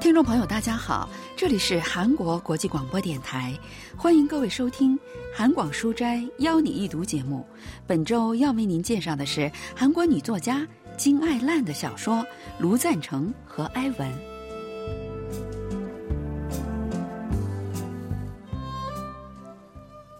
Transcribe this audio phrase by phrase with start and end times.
[0.00, 3.58] 听众朋友，大家好，这里是韩国国际广播电台，
[3.96, 4.94] 欢迎各位收听
[5.34, 7.46] 《韩广书斋邀你一读》节目。
[7.86, 10.66] 本周要为您介绍的是韩国女作家
[10.98, 12.16] 金爱烂的小说
[12.58, 14.12] 《卢赞成和埃文》。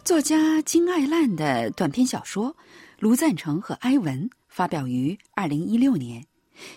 [0.05, 2.51] 作家金爱烂的短篇小说
[2.99, 6.27] 《卢赞成和埃文》发表于二零一六年。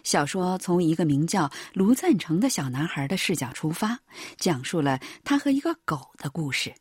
[0.04, 4.00] 小说从一个名叫卢赞成的小男孩的视角出发，
[4.38, 6.72] 讲述了他和一个狗的故事。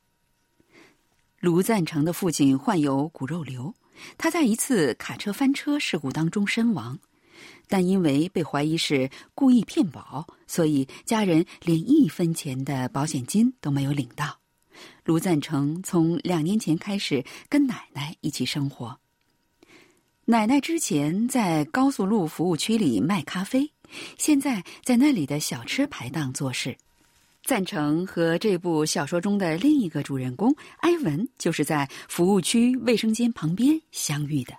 [1.41, 3.75] 卢赞成的父亲患有骨肉瘤，
[4.19, 6.99] 他在一次卡车翻车事故当中身亡，
[7.69, 14.44] 但因为被怀疑是故意骗保，所以家人连一分钱的保险金都没有领到。
[15.05, 18.99] 卢赞成从两年前开始跟奶奶一起生活。
[20.25, 23.71] 奶奶之前在高速路服务区里卖咖啡，
[24.17, 26.77] 现在在那里的小吃排档做事。
[27.43, 34.55] 赞成和这部小说中的另一个主人公埃文，就是在服务区卫生间旁边相遇的。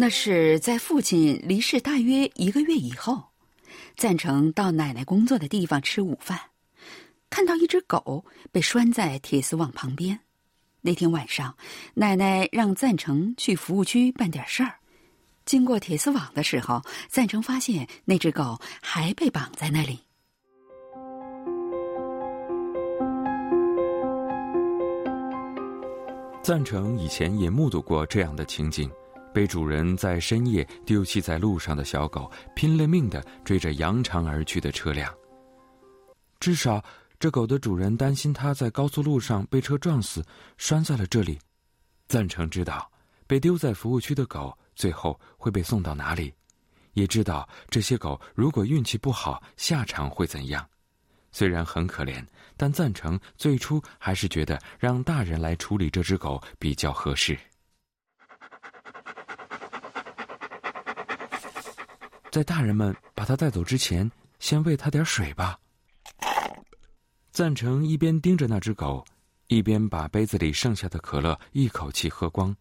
[0.00, 3.20] 那是在父亲离世大约一个月以后。
[3.96, 6.38] 赞成到奶奶工作的地方吃午饭，
[7.28, 10.20] 看到一只狗被拴在铁丝网旁边。
[10.82, 11.56] 那天晚上，
[11.94, 14.76] 奶奶让赞成去服务区办点事儿。
[15.44, 19.98] 经过铁丝网的时候，赞成发现那只狗还被绑在那里。
[26.40, 28.88] 赞成以前也目睹过这样的情景。
[29.38, 35.14] 被主人在深夜丢弃在路上的小狗，拼了命的追着扬长而去的车辆。
[36.40, 36.82] 至少，
[37.20, 41.38] 这狗的主人担心它在高速路上被车撞死，拴在了这里。
[42.08, 42.90] 赞成知道，
[43.28, 46.34] 被丢在服务区的狗最后会被送到哪里，
[46.94, 50.68] 也知道这些狗如果运气不好，下场会怎样。
[51.30, 57.38] 虽然很可怜，但赞成最初还是觉得让大人来处理这只狗比较合适。
[62.38, 65.58] 在大人们把他带走之前，先喂他点水吧。
[67.32, 69.04] 赞成一边盯着那只狗，
[69.48, 72.54] 一边把杯子里剩下的可乐一口气喝光。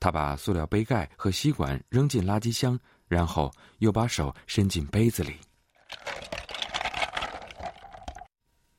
[0.00, 2.76] 他把塑料杯盖和吸管扔进垃圾箱，
[3.06, 3.48] 然后
[3.78, 5.36] 又把手伸进杯子里。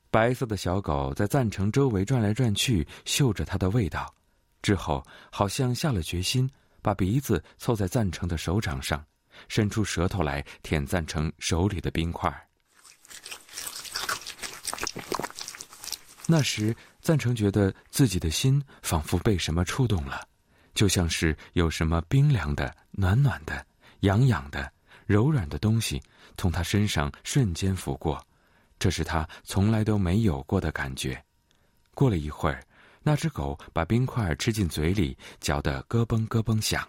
[0.09, 4.13] 白色的小狗在赞成周围转来转去，嗅着它的味道，
[4.61, 5.01] 之后
[5.31, 6.51] 好像下了决心，
[6.81, 9.01] 把鼻子凑在赞成的手掌上。
[9.47, 12.47] 伸出舌头来舔赞成手里的冰块。
[16.27, 20.25] 那时，赞成觉得自己的心仿佛被什么触动了，
[20.73, 23.65] 就像是有什么冰凉的、暖暖的、
[24.01, 24.71] 痒痒的、
[25.05, 26.01] 柔软的东西
[26.37, 28.25] 从他身上瞬间拂过，
[28.79, 31.21] 这是他从来都没有过的感觉。
[31.93, 32.63] 过了一会儿，
[33.03, 36.87] 那只狗把冰块吃进嘴里，嚼得咯嘣咯嘣响。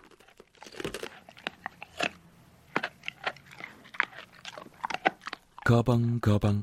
[5.72, 6.62] 咯嘣咯嘣，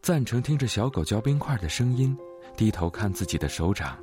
[0.00, 2.16] 赞成听着小狗嚼冰块的声音，
[2.56, 3.98] 低头看自己的手掌，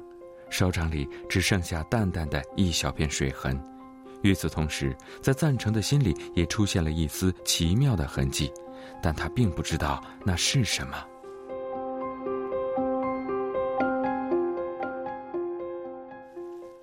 [0.49, 3.57] 手掌里只剩下淡淡的一小片水痕。
[4.23, 8.51] 与此同时，在赞成的心里也出现了一丝奇妙的痕迹，
[9.01, 10.97] 但他并不知道那是什么。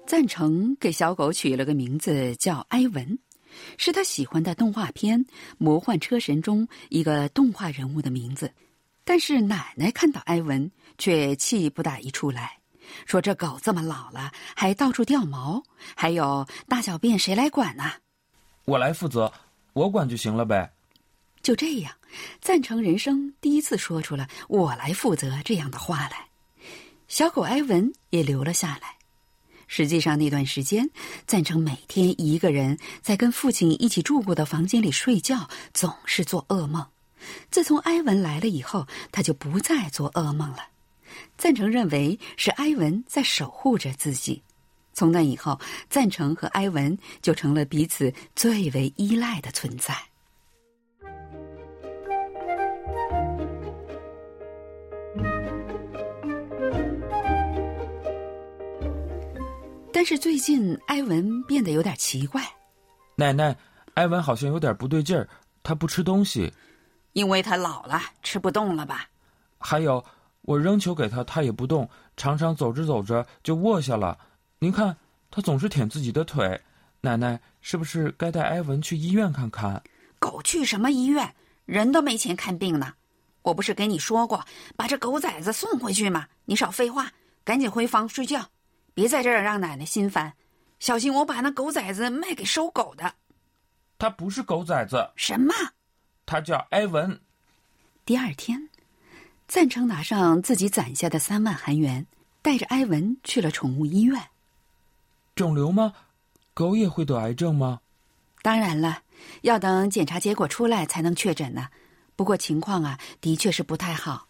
[0.07, 3.19] 赞成给小狗取了个名字，叫埃文。
[3.77, 5.25] 是他喜欢的动画片
[5.59, 8.53] 《魔幻车神》中一个动画人物的名字，
[9.05, 12.59] 但是奶奶看到埃文却气不打一处来，
[13.07, 15.63] 说：“这狗这么老了，还到处掉毛，
[15.95, 17.91] 还有大小便谁来管呢？”
[18.65, 19.33] 我来负责，
[19.73, 20.73] 我管就行了呗。
[21.43, 21.93] 就这样，
[22.41, 26.29] 赞成人生第一次说出了“我来负责”这样的话来，
[27.09, 29.02] 小狗埃文也留了下来。
[29.75, 30.87] 实际上，那段时间，
[31.27, 36.87] 赞成每天一个人在跟父亲一起住过的房间里睡觉，总是做噩梦。
[37.51, 40.59] 自从埃文来了以后，他就不再做噩梦了。
[41.39, 44.43] 赞成认为是埃文在守护着自己。
[44.93, 45.59] 从那以后，
[45.89, 49.97] 赞成和埃文就成了彼此最为依赖的存在。
[60.03, 62.43] 但是最近，埃文变得有点奇怪。
[63.15, 63.57] 奶奶，
[63.95, 65.29] 埃文好像有点不对劲儿，
[65.63, 66.53] 他不吃东西。
[67.13, 69.07] 因为他老了，吃不动了吧？
[69.59, 70.05] 还有，
[70.41, 74.19] 我扔球给他，他也不动，常常走着走着就卧下了。
[74.59, 74.97] 您看，
[75.31, 76.61] 他总是舔自己的腿。
[77.01, 79.81] 奶奶，是不是该带埃文去医院看看？
[80.19, 81.33] 狗去什么医院？
[81.65, 82.93] 人都没钱看病呢。
[83.43, 84.45] 我不是跟你说过，
[84.75, 86.27] 把这狗崽子送回去吗？
[86.47, 87.13] 你少废话，
[87.45, 88.45] 赶紧回房睡觉，
[88.95, 90.33] 别在这儿让奶奶心烦。
[90.79, 93.15] 小心我把那狗崽子卖给收狗的。
[93.99, 95.11] 他不是狗崽子。
[95.17, 95.55] 什么？
[96.27, 97.21] 他叫埃文。
[98.05, 98.69] 第二天，
[99.47, 102.07] 赞成拿上自己攒下的三万韩元，
[102.43, 104.21] 带着埃文去了宠物医院。
[105.37, 105.93] 肿瘤吗？
[106.53, 107.81] 狗也会得癌症吗？
[108.43, 109.03] 当然了，
[109.43, 111.69] 要等检查结果出来才能确诊呢。
[112.17, 114.27] 不过情况啊，的确是不太好。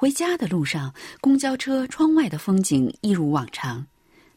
[0.00, 3.86] 回家的路上，公交车窗外的风景一如往常，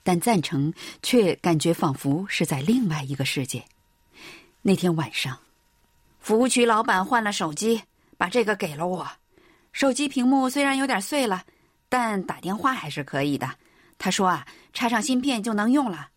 [0.03, 3.63] 但赞成却感觉仿佛是在另外一个世界。
[4.61, 5.39] 那天晚上，
[6.19, 7.81] 服务区老板换了手机，
[8.17, 9.09] 把这个给了我。
[9.71, 11.45] 手机屏幕虽然有点碎了，
[11.87, 13.49] 但打电话还是可以的。
[13.97, 16.09] 他说啊，插上芯片就能用了。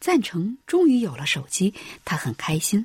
[0.00, 1.72] 赞成终于有了手机，
[2.04, 2.84] 他很开心。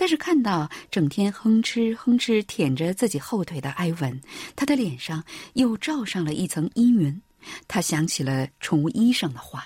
[0.00, 4.20] 但是看到整天哼哧哼哧舔着自己后腿的埃文，
[4.54, 5.24] 他的脸上
[5.54, 7.20] 又罩上了一层阴云。
[7.66, 9.64] 他想起了宠物医生的话：“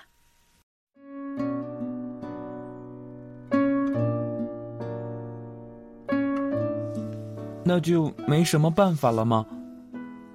[7.62, 9.46] 那就没什么办法了吗？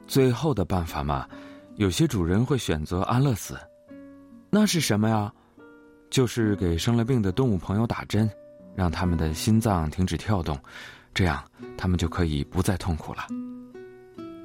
[0.06, 1.28] 最后的办法嘛，
[1.78, 3.58] 有些主人会选择安乐死。
[4.52, 5.34] 那是什么呀？
[6.12, 8.30] 就是给生了病的动物朋友打针。”
[8.78, 10.56] 让他们的心脏停止跳动，
[11.12, 11.44] 这样
[11.76, 13.26] 他们就可以不再痛苦了。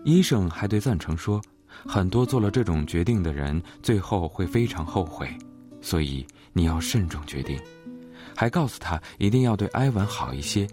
[0.04, 1.38] 医生还对赞成说，
[1.86, 5.28] 很多做了这种决定的人最后会非常后悔，
[5.82, 7.60] 所以你要慎重决定。
[8.34, 10.66] 还告诉他一定要对埃文好一些，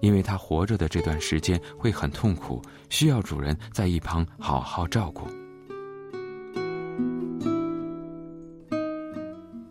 [0.00, 2.60] 因为他活着的这段时间会很痛苦，
[2.90, 5.26] 需要主人在一旁好好照顾。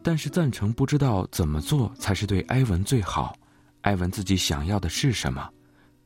[0.06, 3.36] 但是赞成不知道怎么做才是对埃文最好，
[3.82, 5.50] 埃文自己想要的是什么？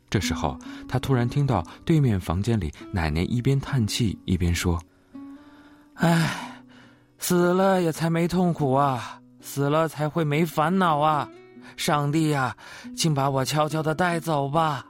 [0.10, 0.58] 这时候，
[0.88, 4.82] 他突然听到对面房间里奶奶一边叹气一边说
[6.00, 6.64] ：“唉，
[7.18, 11.30] 死了也才没痛苦啊，死了才会没烦恼啊！
[11.76, 12.56] 上帝呀，
[12.96, 14.86] 请把我悄悄的带走吧。”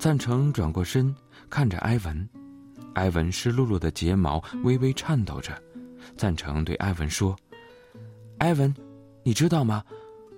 [0.00, 1.14] 赞成转过身
[1.50, 2.26] 看着埃文，
[2.94, 5.52] 埃文湿漉漉的睫毛微微颤抖着。
[6.16, 7.36] 赞成对埃文说。
[8.42, 8.74] 埃文，
[9.22, 9.84] 你知道吗？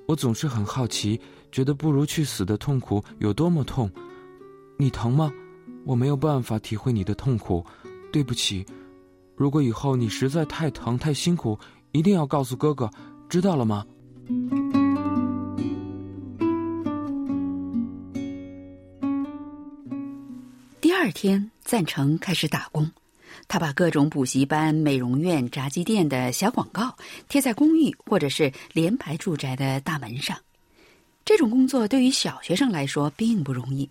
[0.06, 1.18] 我总是很好奇，
[1.50, 3.90] 觉得不如去死的痛苦有多么痛。
[4.76, 5.32] 你疼吗？
[5.86, 7.64] 我没有办法体会你的痛苦，
[8.12, 8.62] 对不起。
[9.34, 11.58] 如果以后你实在太疼太辛苦，
[11.92, 12.90] 一定要告诉哥哥，
[13.30, 13.86] 知道了吗？
[20.82, 22.90] 第二天，赞成开始打工。
[23.46, 26.96] 他把各种补习班、美容院、炸鸡店的小广告
[27.29, 30.37] 贴在公寓或者是联排住宅的大门上。
[31.25, 33.88] 这种工作对于小学生来说并不容易，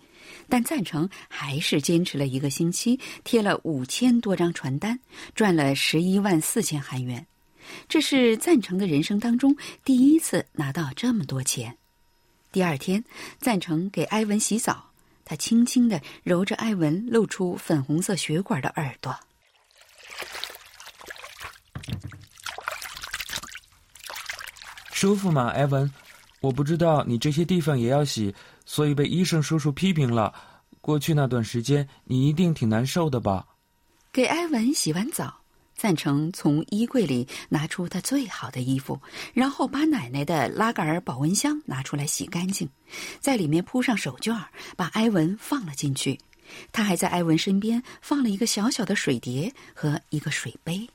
[0.48, 5.00] 但赞成还是坚持了一个星期，贴了五千多张传单，
[5.34, 7.26] 赚了十一万四千韩元。
[7.88, 11.76] 这是赞成的人生当中第一次拿到这么多钱。
[12.52, 13.02] 第二天，
[13.40, 14.90] 赞成给埃文洗澡，
[15.24, 19.18] 他轻轻的揉着埃文露出粉红色血管的耳朵。
[24.94, 25.92] 舒服吗，埃文？
[26.40, 28.32] 我不知道你这些地方也要洗，
[28.64, 30.32] 所以被医生叔叔批评了。
[30.80, 33.44] 过去那段时间，你一定挺难受的吧？
[34.12, 35.34] 给埃文洗完澡，
[35.74, 38.96] 赞成从衣柜里拿出他最好的衣服，
[39.32, 42.68] 然后把奶奶的拉杆儿保温箱拿出来洗干净，
[43.18, 44.40] 在里面铺上手绢
[44.76, 46.16] 把埃文放了进去。
[46.70, 50.88] 他还在埃文身边放了一个小小的水碟和一个水杯。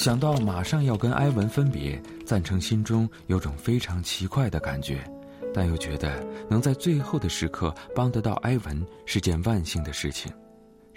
[0.00, 5.04] 想到马上要跟埃文分别，赞成心中有种非常奇怪的感觉，
[5.52, 10.32] 但又觉得能在最后的时刻帮得到埃文是件万幸的事情。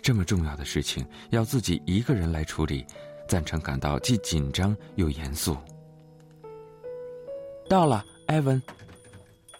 [0.02, 2.86] 这么重要的事情要自己一个人来处理，
[3.28, 5.58] 赞成感到既紧张又严肃。
[7.68, 8.62] 到了，埃文。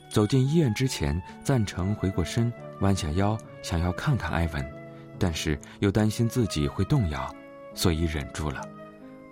[0.10, 4.74] 走进医院之前，赞成回过身，弯下腰想要看看埃文，
[5.20, 7.30] 但是又担心自己会动摇，
[7.74, 8.66] 所以忍住了。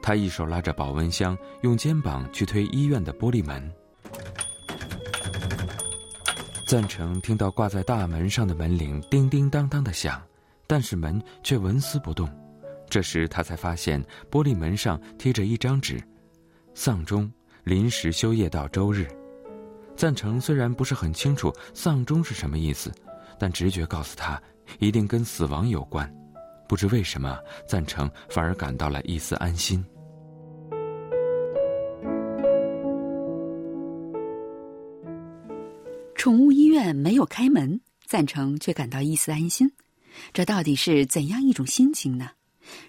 [0.02, 3.72] 他一手拉着保温箱，用肩膀去推医院的玻璃门。
[6.66, 10.22] 赞成听到挂在大门上的门铃叮叮当当的响，
[10.66, 12.30] 但是门却纹丝不动。
[12.90, 16.02] 这时他才发现玻璃门上贴着一张纸
[16.74, 17.32] ：“丧钟
[17.64, 19.08] 临时休业到周日。”
[19.96, 22.92] 赞成虽然不是很清楚丧钟是什么意思，
[23.38, 24.42] 但直觉告诉他
[24.80, 26.12] 一定跟死亡有关。
[26.71, 29.85] 不知为什么，赞成反而感到了一丝安心。
[36.15, 39.71] 宠物医院没有开门，赞成却感到一丝安心。
[40.33, 42.31] 这到底是怎样一种心情呢？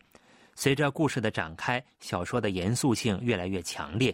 [0.57, 4.12] 随着故事的展开，小说的严肃性越来越强烈。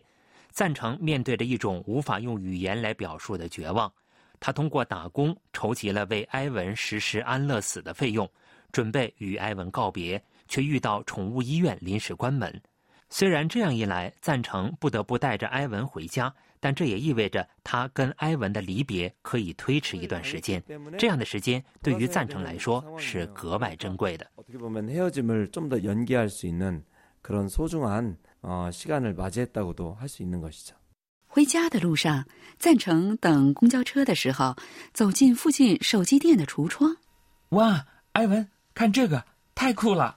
[0.50, 3.90] 赞成面对着一种无法用语言来表述的绝望。
[4.40, 8.31] 他通过打工筹集了为埃文实施安乐死的费用，
[8.73, 12.61] 准备与埃文告别，却遇到宠物医院临时关门。
[13.09, 16.35] 虽然这样一来，赞成不得不带着埃文回家。
[16.61, 20.63] 但这也意味着他跟埃文的离别可以推迟一段时间。
[20.99, 24.27] 这样的时间对于赞成来说是格外珍贵的。
[31.29, 32.25] 回家的路上，
[32.59, 34.57] 赞成等公交车的时候，
[34.95, 36.97] 走进附近手机店的橱窗。
[37.51, 39.23] 哇，埃文，看这个，
[39.55, 40.17] 太酷了！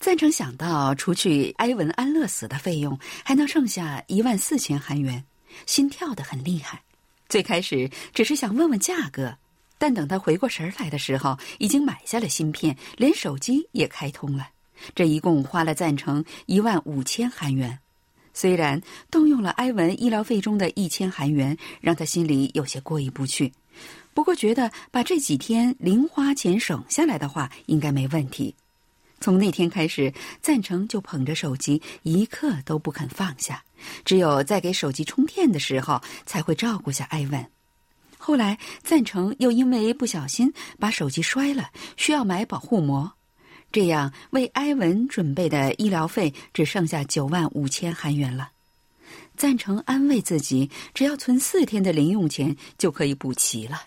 [0.00, 5.24] 赞成想到除去埃文安乐死的费用，还能剩下一万四千韩元。
[5.64, 6.82] 心跳得很厉害，
[7.28, 9.36] 最开始只是想问问价格，
[9.78, 14.48] 但等他回过神来的时候，已经买下了芯片，连手机也开通了。
[14.94, 17.78] 这一共花了赞成一万五千韩元。
[18.34, 18.78] 虽然
[19.10, 23.50] 动用了埃文医疗费中的一千韩元，让他心里有些过意不去，
[24.12, 28.54] 不过觉得把这几天零花钱省下来的话，应该没问题。
[29.18, 33.64] 从那天开始，赞成就捧着手机，一刻都不肯放下。
[34.04, 37.46] 只有在给手机充电的时候，才会照顾下埃文。
[38.18, 43.12] 后来，赞成又因为不小心把手机摔了，需要买保护膜，
[43.70, 48.50] 这样为埃文准备的医疗费只剩下九万五千韩元了。
[49.36, 53.82] 赞成安慰自己，只要存四天的零用钱就可以补齐了。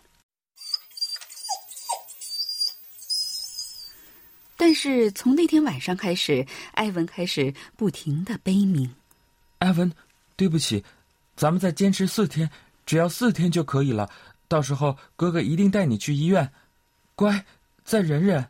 [4.56, 8.94] 但是从那天晚上开始，埃文开始不停的悲鸣。
[9.60, 9.92] 埃文，
[10.36, 10.84] 对不起，
[11.36, 12.50] 咱们再坚持四天，
[12.86, 14.10] 只要四天就可以了。
[14.48, 16.52] 到时候哥哥一定带你去医院。
[17.16, 17.46] 乖，
[17.84, 18.48] 再忍忍。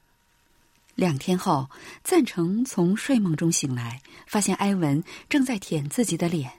[0.96, 1.70] 两天后，
[2.04, 6.52] 赞成从睡梦中醒来，发现埃文正在舔自己的脸。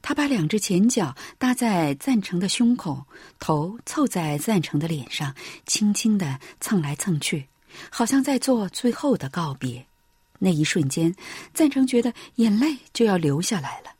[0.00, 3.04] 他把两只前脚搭在赞成的胸口，
[3.40, 5.34] 头凑在赞成的脸上，
[5.66, 7.48] 轻轻的蹭来蹭去。
[7.90, 9.86] 好像在做最后的告别，
[10.38, 11.14] 那一瞬间，
[11.52, 13.90] 赞成觉得眼泪就要流下来了。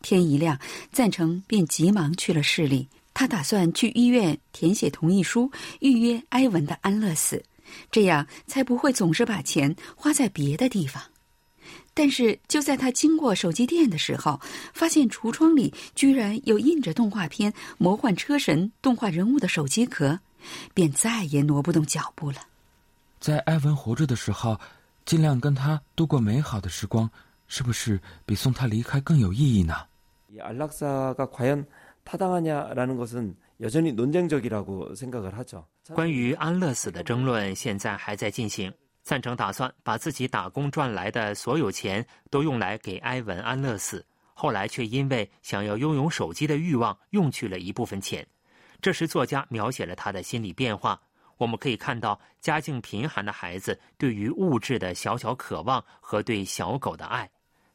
[0.00, 0.58] 天一亮，
[0.92, 7.42] 赞成便急忙去了市里，他打算去医院填写同意书，预约埃文的安乐死，
[7.90, 11.02] 这样才不会总是把钱花在别的地方。
[11.92, 14.40] 但是就在他经过手机店的时候，
[14.72, 20.20] 发现橱窗里居然有印着动画片《魔幻车神》动画人物的手机壳，
[20.72, 22.38] 便再也挪不动脚步了。
[23.18, 24.60] 在埃文活着的时候，
[25.08, 27.10] 尽量跟他度过美好的时光，
[27.46, 29.74] 是不是比送他离开更有意义呢？
[35.94, 38.70] 关于安乐死的争论现在还在进行。
[39.02, 48.26] 赞成打算把自己打工赚来的所有钱都用来给埃文安乐死，后来却因为想要拥有手机的欲望，用去了一部分钱。
[48.82, 51.00] 这时，作家描写了他的心理变化。
[51.38, 57.30] 我们可以看到家境贫寒的孩子对于物质的小小渴望和对小狗的爱，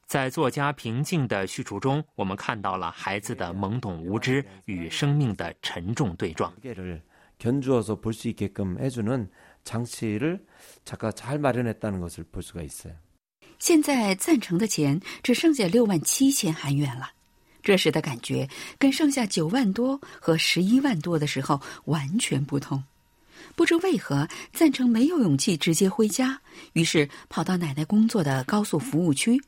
[0.06, 6.54] 在作家平静的叙述中，我们看到了孩子的懵懂无知与生命的沉重对撞。
[13.60, 17.10] 现在赞成的钱只剩下六万七千韩元了，
[17.62, 22.84] 这时的感觉跟剩下九万多和十一万多的时候完全不同。
[23.56, 26.42] 不知为何，赞成没有勇气直接回家，
[26.74, 29.42] 于是跑到奶奶工作的高速服务区，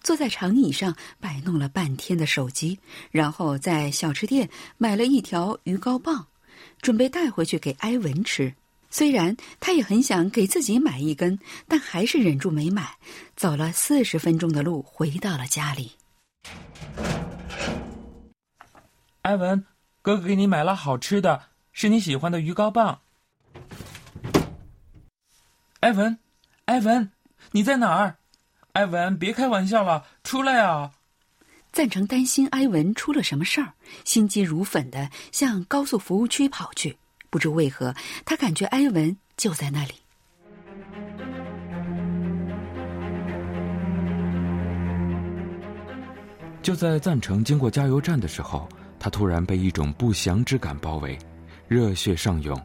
[0.00, 2.78] 坐在长椅上摆弄了半天的手机，
[3.10, 6.26] 然后在小吃店买了一条鱼糕棒，
[6.80, 8.52] 准备带回去给埃文吃。
[8.90, 12.96] 虽然他也很想给自己买一根，但还是忍住没买。
[13.36, 15.92] 走了四十分钟的路，回到了家里。
[19.22, 19.64] 埃文，
[20.02, 23.00] 哥哥给你买了好吃的，是你喜欢的鱼糕棒。
[25.80, 26.18] 埃文，
[26.66, 27.10] 埃文，
[27.50, 28.16] 你在哪儿？
[28.74, 30.92] 埃文，别开玩笑了，出来啊！
[31.72, 33.72] 赞成担心埃文出了什么事儿，
[34.04, 36.96] 心急如焚的向高速服务区跑去。
[37.30, 37.94] 不知为何，
[38.24, 39.94] 他感觉埃文就在那里。
[46.62, 48.68] 就在赞成经过加油站的时候，
[49.00, 51.18] 他突然被一种不祥之感包围，
[51.66, 52.56] 热血上涌，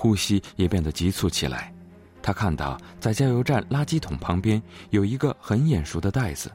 [0.00, 1.70] 呼吸也变得急促起来。
[2.22, 6.50] 他看到在加油站垃圾桶旁边有一个很眼熟的袋子，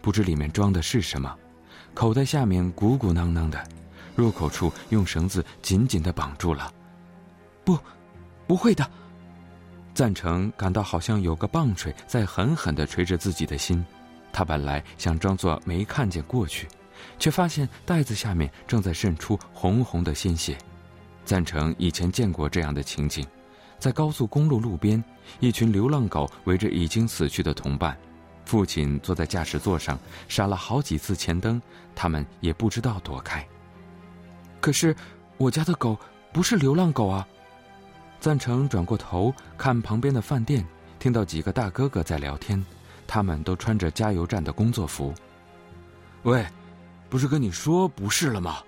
[0.00, 1.36] 不知里面装的是什么，
[1.92, 3.60] 口袋下面鼓鼓囊囊的，
[4.14, 6.72] 入口处用绳子紧紧的绑住了。
[7.64, 7.76] 不，
[8.46, 8.88] 不会的。
[9.92, 13.84] 赞成感到好像有个棒槌在狠狠的捶着自己的心，
[14.32, 16.68] 他本来想装作没看见过去，
[17.18, 20.56] 却发现袋子下面正在渗出红红的鲜血。
[21.24, 23.26] 赞成以前见过这样的情景。
[23.78, 25.02] 在高速公路路边，
[25.40, 27.96] 一群流浪狗围着已经死去的同伴，
[28.44, 31.60] 父亲坐在驾驶座上，闪了好几次前灯，
[31.94, 33.46] 他们也不知道躲开。
[34.60, 34.96] 可是，
[35.36, 35.98] 我家的狗
[36.32, 37.26] 不是流浪狗啊！
[38.20, 40.66] 赞成转过头看旁边的饭店，
[40.98, 42.64] 听到几个大哥哥在聊天，
[43.06, 45.12] 他们都穿着加油站的工作服。
[46.22, 46.46] 喂，
[47.10, 48.62] 不是跟你说不是了吗？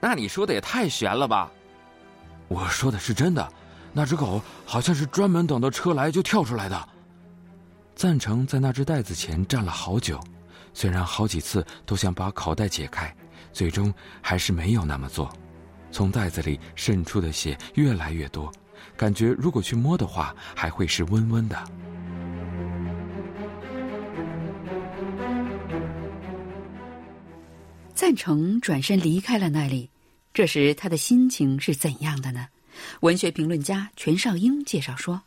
[0.00, 1.50] 那你说的也太悬了吧！
[2.48, 3.52] 我说的是真的。
[3.92, 6.88] 那只狗好像是专门等到车来就跳出来的。
[7.96, 10.18] 赞成在那只袋子前站了好久，
[10.72, 13.14] 虽然好几次都想把口袋解开，
[13.52, 13.92] 最终
[14.22, 15.30] 还是没有那么做。
[15.90, 18.50] 从袋子里渗出的血越来越多，
[18.96, 21.56] 感觉如果去摸的话，还会是温温的。
[28.00, 29.90] 赞成转身离开了那里，
[30.32, 32.48] 这时他的心情是怎样的呢？
[33.00, 35.20] 文学评论家全少英介绍说：“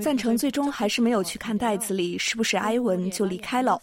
[0.00, 3.78] 赞成最终还是没有去看袋子里是不是埃文，就离开了。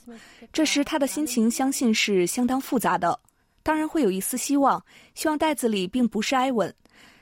[0.51, 3.19] 这时他的心情相信是相当复杂的，
[3.61, 6.73] 当然会有一丝希望，希望袋子里并不是埃文，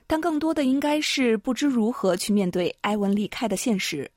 [0.08, 4.10] 但更多的应该是不知如何去面对埃文离开的现实。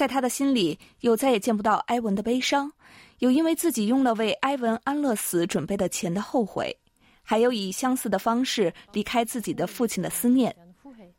[0.00, 2.72] 在他的心里，有再也见不到埃文的悲伤。”
[3.20, 6.74] 有因为自己用了为埃文安乐死准备的钱的后悔，
[7.22, 10.56] 还有以相似的方式离开自己的父亲的思念。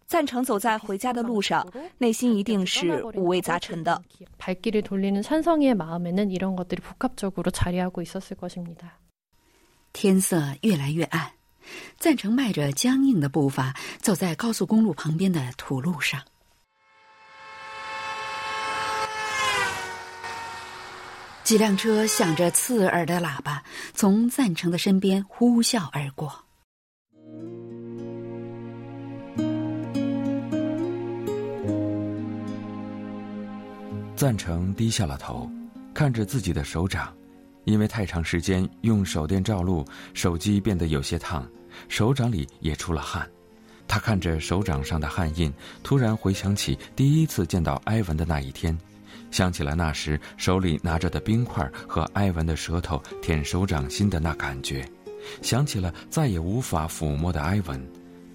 [0.08, 1.64] 赞成走在回家的路上，
[2.00, 4.02] 内心一定是五味杂陈的。
[9.94, 11.32] 天色越来越暗，
[12.00, 16.20] 赞成迈着僵硬的步伐走在高速公路旁边的土路上。
[21.52, 23.62] 几辆车响着刺耳的喇叭，
[23.94, 26.34] 从赞成的身边呼啸而过。
[34.16, 35.52] 赞成低下了头，
[35.94, 37.14] 看着自己的手掌，
[37.66, 41.46] 因为太长时间用手电照路，手机变得有些烫，
[41.90, 43.30] 手掌里也出了汗。
[43.90, 48.74] 他看着手掌上的汗印，突然回想起第一次见到埃文的那一天。
[49.32, 54.86] 想起了那时手里拿着的冰块和埃文的舌头舔手掌心的那感觉，
[55.42, 57.82] 想起了再也无法抚摸的埃文，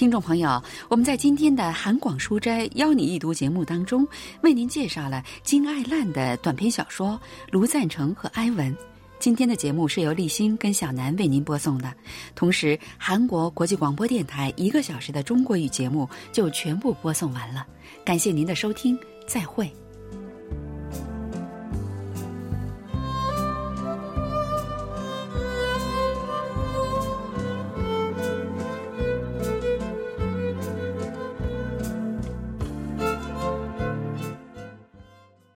[0.00, 4.08] 听众朋友，我们在今天的韩广书斋邀你一读节目当中，
[4.40, 7.08] 为您介绍了金爱烂的短篇小说
[7.50, 8.74] 《卢赞成和埃文》。
[9.18, 11.92] 今天的节目是由立新跟小南为您播送的，
[12.34, 17.66] 同时韩国国际广播电台一个小时的中国语节目就全部播送完了。
[18.02, 19.70] 感谢您的收听，再会。